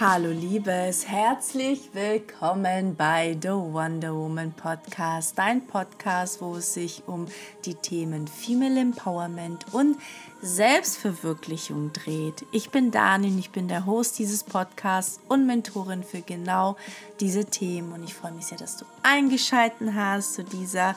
[0.00, 7.26] Hallo Liebes, herzlich willkommen bei The Wonder Woman Podcast, dein Podcast, wo es sich um
[7.64, 9.96] die Themen Female Empowerment und
[10.40, 12.46] Selbstverwirklichung dreht.
[12.52, 16.76] Ich bin Dani und ich bin der Host dieses Podcasts und Mentorin für genau
[17.18, 20.94] diese Themen und ich freue mich sehr, dass du eingeschaltet hast zu dieser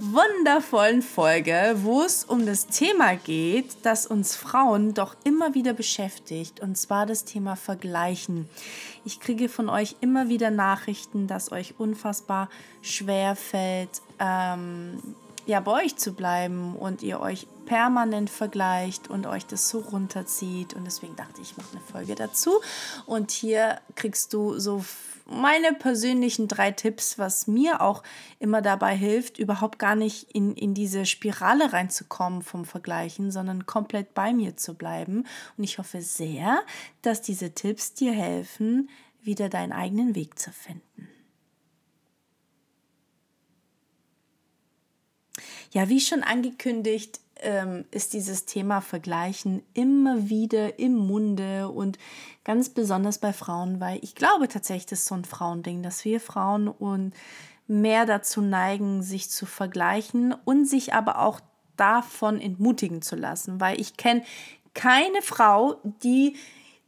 [0.00, 6.60] wundervollen Folge, wo es um das Thema geht, das uns Frauen doch immer wieder beschäftigt,
[6.60, 8.48] und zwar das Thema Vergleichen.
[9.04, 12.48] Ich kriege von euch immer wieder Nachrichten, dass euch unfassbar
[12.82, 14.98] schwer fällt, ähm,
[15.46, 20.74] ja, bei euch zu bleiben und ihr euch permanent vergleicht und euch das so runterzieht.
[20.74, 22.50] Und deswegen dachte ich, ich mache eine Folge dazu.
[23.06, 24.84] Und hier kriegst du so
[25.24, 28.02] meine persönlichen drei Tipps, was mir auch
[28.40, 34.14] immer dabei hilft, überhaupt gar nicht in, in diese Spirale reinzukommen vom Vergleichen, sondern komplett
[34.14, 35.24] bei mir zu bleiben.
[35.56, 36.62] Und ich hoffe sehr,
[37.02, 38.90] dass diese Tipps dir helfen,
[39.22, 41.09] wieder deinen eigenen Weg zu finden.
[45.70, 51.98] Ja, wie schon angekündigt, ähm, ist dieses Thema Vergleichen immer wieder im Munde und
[52.44, 56.20] ganz besonders bei Frauen, weil ich glaube tatsächlich, das ist so ein Frauending, dass wir
[56.20, 57.14] Frauen und
[57.66, 61.40] mehr dazu neigen, sich zu vergleichen und sich aber auch
[61.76, 64.24] davon entmutigen zu lassen, weil ich kenne
[64.74, 66.36] keine Frau, die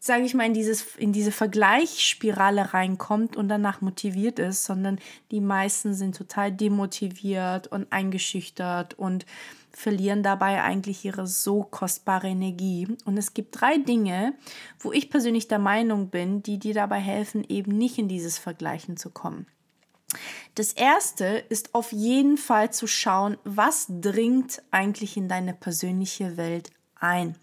[0.04, 4.98] sage ich mal, in, dieses, in diese Vergleichsspirale reinkommt und danach motiviert ist, sondern
[5.30, 9.26] die meisten sind total demotiviert und eingeschüchtert und
[9.70, 12.88] verlieren dabei eigentlich ihre so kostbare Energie.
[13.04, 14.34] Und es gibt drei Dinge,
[14.80, 18.96] wo ich persönlich der Meinung bin, die dir dabei helfen, eben nicht in dieses Vergleichen
[18.96, 19.46] zu kommen.
[20.56, 26.72] Das erste ist auf jeden Fall zu schauen, was dringt eigentlich in deine persönliche Welt
[27.02, 27.36] ein.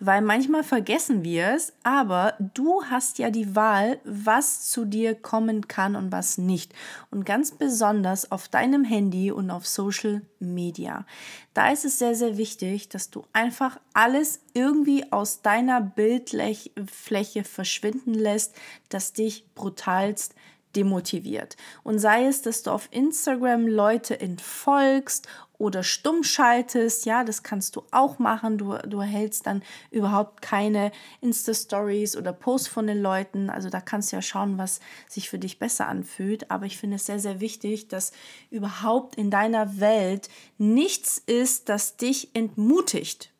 [0.00, 5.68] Weil manchmal vergessen wir es, aber du hast ja die Wahl, was zu dir kommen
[5.68, 6.74] kann und was nicht.
[7.10, 11.06] Und ganz besonders auf deinem Handy und auf Social Media.
[11.54, 18.14] Da ist es sehr, sehr wichtig, dass du einfach alles irgendwie aus deiner Bildfläche verschwinden
[18.14, 18.56] lässt,
[18.88, 20.34] das dich brutalst
[20.76, 21.56] demotiviert.
[21.82, 25.28] Und sei es, dass du auf Instagram Leute entfolgst
[25.62, 28.58] oder stumm schaltest, ja, das kannst du auch machen.
[28.58, 30.90] Du, du erhältst dann überhaupt keine
[31.20, 33.48] Insta-Stories oder Posts von den Leuten.
[33.48, 36.50] Also da kannst du ja schauen, was sich für dich besser anfühlt.
[36.50, 38.12] Aber ich finde es sehr, sehr wichtig, dass
[38.50, 40.28] überhaupt in deiner Welt
[40.58, 43.31] nichts ist, das dich entmutigt.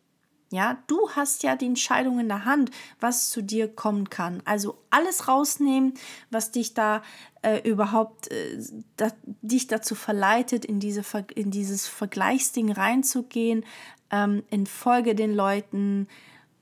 [0.53, 2.71] Ja, du hast ja die Entscheidung in der Hand,
[3.01, 4.43] was zu dir kommen kann.
[4.45, 5.95] Also alles rausnehmen,
[6.31, 7.03] was dich da
[7.41, 8.63] äh, überhaupt äh,
[8.97, 9.09] da,
[9.41, 11.03] dich dazu verleitet, in, diese,
[11.35, 13.65] in dieses Vergleichsding reinzugehen.
[14.11, 16.07] Ähm, Folge den Leuten,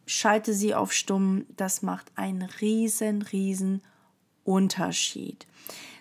[0.06, 1.44] schalte sie auf stumm.
[1.56, 3.82] Das macht einen riesen, riesen
[4.44, 5.48] Unterschied.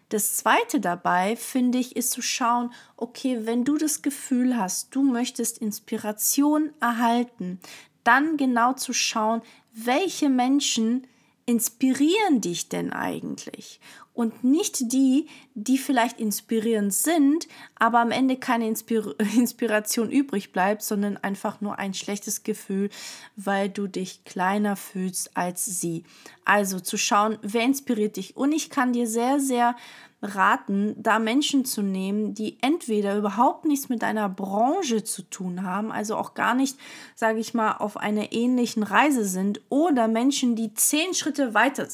[0.10, 5.04] Das zweite dabei, finde ich, ist zu schauen, okay, wenn du das Gefühl hast, du
[5.04, 7.60] möchtest Inspiration erhalten,
[8.04, 11.06] dann genau zu schauen, welche Menschen
[11.50, 13.80] inspirieren dich denn eigentlich?
[14.14, 20.84] Und nicht die, die vielleicht inspirierend sind, aber am Ende keine Inspir Inspiration übrig bleibt,
[20.84, 22.92] sondern einfach nur ein schlechtes Gefühl,
[23.36, 26.04] weil du dich kleiner fühlst als sie.
[26.46, 28.38] Also zu schauen, wer inspiriert dich.
[28.38, 29.76] Und ich kann dir sehr, sehr
[30.22, 35.92] raten, da Menschen zu nehmen, die entweder überhaupt nichts mit deiner Branche zu tun haben,
[35.92, 36.78] also auch gar nicht,
[37.16, 41.88] sage ich mal, auf einer ähnlichen Reise sind, oder Menschen, die zehn Schritte weiter,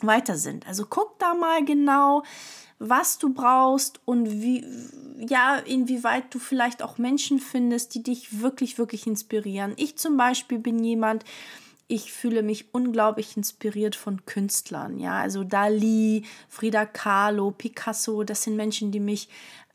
[0.00, 0.66] weiter sind.
[0.66, 2.24] Also guck da mal genau,
[2.80, 4.64] was du brauchst und wie,
[5.18, 9.74] ja, inwieweit du vielleicht auch Menschen findest, die dich wirklich, wirklich inspirieren.
[9.76, 11.24] Ich zum Beispiel bin jemand,
[11.88, 14.98] ich fühle mich unglaublich inspiriert von Künstlern.
[14.98, 19.28] Ja, also Dali, Frida Kahlo, Picasso, das sind Menschen, die mich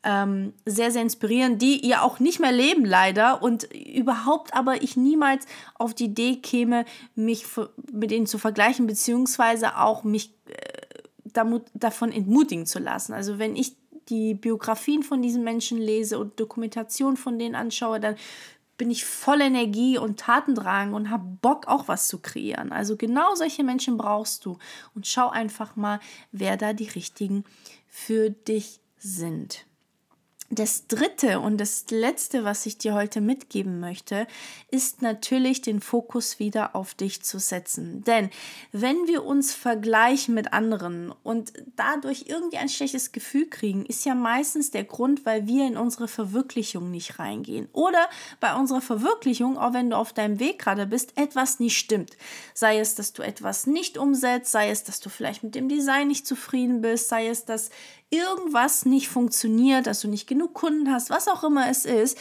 [0.04, 3.42] ähm, sehr, sehr inspirieren, die ja auch nicht mehr leben, leider.
[3.42, 6.84] Und überhaupt aber ich niemals auf die Idee käme,
[7.16, 7.44] mich
[7.90, 11.42] mit ihnen zu vergleichen, beziehungsweise auch mich äh,
[11.74, 13.12] davon entmutigen zu lassen.
[13.12, 13.74] Also wenn ich
[14.08, 18.16] die Biografien von diesen Menschen lese und Dokumentation von denen anschaue, dann
[18.76, 22.72] bin ich voll Energie und Tatendrang und habe Bock auch was zu kreieren.
[22.72, 24.58] Also genau solche Menschen brauchst du
[24.94, 26.00] und schau einfach mal,
[26.32, 27.44] wer da die richtigen
[27.88, 29.66] für dich sind.
[30.54, 34.26] Das dritte und das letzte, was ich dir heute mitgeben möchte,
[34.70, 38.04] ist natürlich den Fokus wieder auf dich zu setzen.
[38.04, 38.30] Denn
[38.72, 44.14] wenn wir uns vergleichen mit anderen und dadurch irgendwie ein schlechtes Gefühl kriegen, ist ja
[44.14, 47.68] meistens der Grund, weil wir in unsere Verwirklichung nicht reingehen.
[47.72, 48.08] Oder
[48.40, 52.16] bei unserer Verwirklichung, auch wenn du auf deinem Weg gerade bist, etwas nicht stimmt.
[52.54, 56.08] Sei es, dass du etwas nicht umsetzt, sei es, dass du vielleicht mit dem Design
[56.08, 57.70] nicht zufrieden bist, sei es, dass
[58.10, 62.18] irgendwas nicht funktioniert, dass du nicht genug Kunden hast, was auch immer es ist,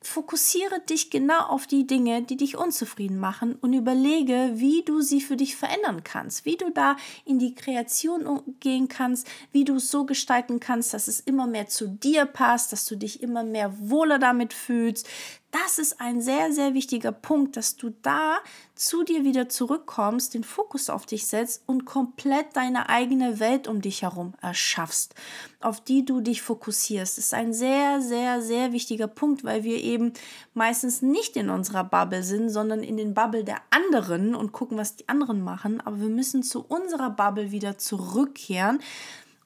[0.00, 5.20] fokussiere dich genau auf die Dinge, die dich unzufrieden machen und überlege, wie du sie
[5.20, 9.90] für dich verändern kannst, wie du da in die Kreation gehen kannst, wie du es
[9.90, 13.74] so gestalten kannst, dass es immer mehr zu dir passt, dass du dich immer mehr
[13.78, 15.08] wohler damit fühlst,
[15.50, 18.38] das ist ein sehr, sehr wichtiger Punkt, dass du da
[18.74, 23.80] zu dir wieder zurückkommst, den Fokus auf dich setzt und komplett deine eigene Welt um
[23.80, 25.14] dich herum erschaffst,
[25.60, 27.16] auf die du dich fokussierst.
[27.16, 30.12] Das ist ein sehr, sehr, sehr wichtiger Punkt, weil wir eben
[30.52, 34.96] meistens nicht in unserer Bubble sind, sondern in den Bubble der anderen und gucken, was
[34.96, 35.80] die anderen machen.
[35.80, 38.80] Aber wir müssen zu unserer Bubble wieder zurückkehren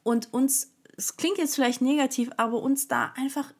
[0.02, 3.52] und uns, es klingt jetzt vielleicht negativ, aber uns da einfach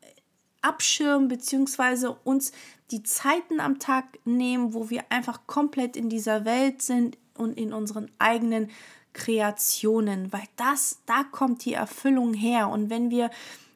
[0.63, 2.53] abschirmen beziehungsweise uns
[2.91, 7.73] die Zeiten am Tag nehmen, wo wir einfach komplett in dieser Welt sind und in
[7.73, 8.71] unseren eigenen
[9.13, 12.69] Kreationen, weil das, da kommt die Erfüllung her.
[12.69, 13.31] Und wenn wir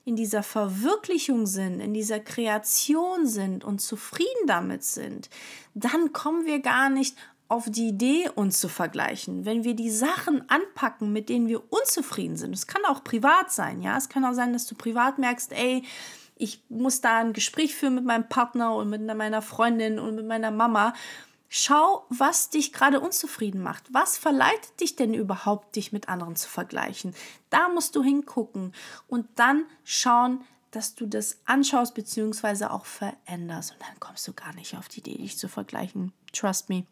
[0.05, 5.29] in dieser Verwirklichung sind, in dieser Kreation sind und zufrieden damit sind,
[5.75, 7.17] dann kommen wir gar nicht
[7.49, 9.45] auf die Idee, uns zu vergleichen.
[9.45, 13.83] Wenn wir die Sachen anpacken, mit denen wir unzufrieden sind, es kann auch privat sein,
[13.83, 15.85] ja, es kann auch sein, dass du privat merkst, ey,
[16.37, 20.27] ich muss da ein Gespräch führen mit meinem Partner und mit meiner Freundin und mit
[20.27, 20.95] meiner Mama.
[21.49, 23.85] Schau, was dich gerade unzufrieden macht.
[23.93, 27.15] Was verleitet dich denn überhaupt, dich mit anderen zu vergleichen?
[27.51, 28.75] Da musst du hingucken
[29.07, 32.67] und dann schauen, dass du das anschaust bzw.
[32.67, 33.73] auch veränderst.
[33.73, 36.13] Und dann kommst du gar nicht auf die Idee, dich zu vergleichen.
[36.33, 36.85] Trust me.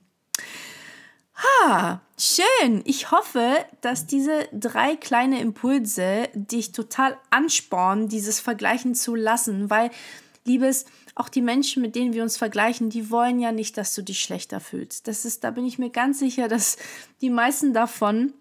[1.45, 2.83] Ha, schön.
[2.85, 9.91] Ich hoffe, dass diese drei kleine Impulse dich total anspornen, dieses Vergleichen zu lassen, weil,
[10.45, 14.03] liebes, auch die Menschen, mit denen wir uns vergleichen, die wollen ja nicht, dass du
[14.03, 15.07] dich schlechter fühlst.
[15.07, 16.77] Das ist, da bin ich mir ganz sicher, dass
[17.21, 18.33] die meisten davon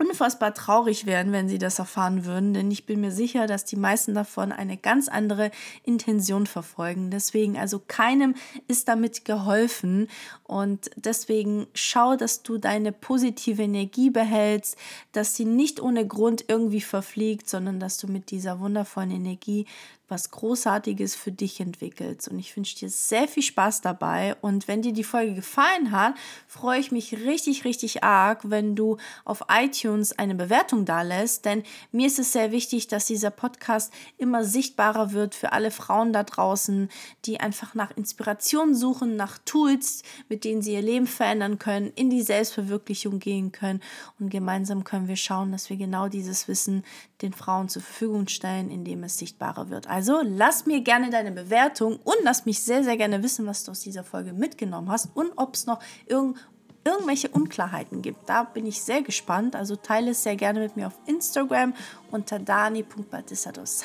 [0.00, 3.76] unfassbar traurig wären, wenn sie das erfahren würden, denn ich bin mir sicher, dass die
[3.76, 5.50] meisten davon eine ganz andere
[5.84, 7.10] Intention verfolgen.
[7.10, 8.34] Deswegen also keinem
[8.66, 10.08] ist damit geholfen
[10.44, 14.76] und deswegen schau, dass du deine positive Energie behältst,
[15.12, 19.66] dass sie nicht ohne Grund irgendwie verfliegt, sondern dass du mit dieser wundervollen Energie
[20.10, 22.28] was Großartiges für dich entwickelst.
[22.28, 24.34] Und ich wünsche dir sehr viel Spaß dabei.
[24.40, 26.14] Und wenn dir die Folge gefallen hat,
[26.46, 31.44] freue ich mich richtig, richtig arg, wenn du auf iTunes eine Bewertung da lässt.
[31.44, 31.62] Denn
[31.92, 36.24] mir ist es sehr wichtig, dass dieser Podcast immer sichtbarer wird für alle Frauen da
[36.24, 36.88] draußen,
[37.24, 42.10] die einfach nach Inspiration suchen, nach Tools, mit denen sie ihr Leben verändern können, in
[42.10, 43.80] die Selbstverwirklichung gehen können.
[44.18, 46.84] Und gemeinsam können wir schauen, dass wir genau dieses Wissen
[47.22, 49.86] den Frauen zur Verfügung stellen, indem es sichtbarer wird.
[49.86, 53.64] Also also lass mir gerne deine Bewertung und lass mich sehr, sehr gerne wissen, was
[53.64, 56.38] du aus dieser Folge mitgenommen hast und ob es noch irgend,
[56.84, 58.26] irgendwelche Unklarheiten gibt.
[58.26, 59.54] Da bin ich sehr gespannt.
[59.54, 61.74] Also teile es sehr gerne mit mir auf Instagram
[62.10, 63.84] unter dani.batistados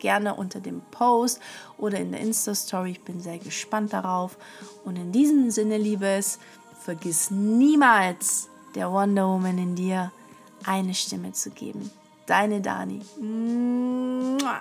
[0.00, 1.38] gerne unter dem Post
[1.78, 2.90] oder in der Insta-Story.
[2.90, 4.38] Ich bin sehr gespannt darauf.
[4.84, 6.40] Und in diesem Sinne, Liebes,
[6.80, 10.10] vergiss niemals der Wonder Woman in dir
[10.66, 11.88] eine Stimme zu geben.
[12.26, 13.00] Deine Dani.
[13.20, 14.60] Mua.